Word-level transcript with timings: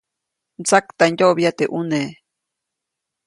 Mtsaktandyoʼbya 0.59 1.51
teʼ 1.57 1.69
ʼune. 1.71 2.01